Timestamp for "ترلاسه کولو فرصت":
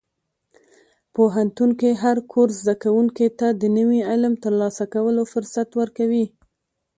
4.43-5.69